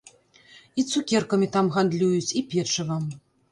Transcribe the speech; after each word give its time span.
І 0.81 0.85
цукеркамі 0.91 1.51
там 1.57 1.71
гандлююць, 1.77 2.33
і 2.43 2.45
печывам. 2.57 3.09